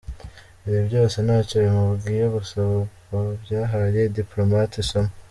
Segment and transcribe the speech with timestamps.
[0.67, 2.59] Ibi byose ntacyo bimubwiye gusa
[3.43, 5.11] byahaye Diplomate isomo.